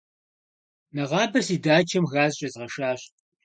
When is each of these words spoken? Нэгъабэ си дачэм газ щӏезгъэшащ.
Нэгъабэ 0.95 1.39
си 1.47 1.55
дачэм 1.63 2.05
газ 2.13 2.31
щӏезгъэшащ. 2.37 3.01